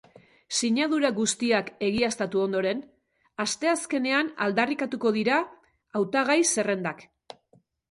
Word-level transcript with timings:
Sinadura 0.59 1.11
guztiak 1.17 1.69
egiaztatu 1.87 2.41
ondoren, 2.45 2.81
asteazkenean 3.45 4.33
aldarrikatuko 4.47 5.15
dira 5.21 5.39
hautagai-zerrendak. 6.01 7.09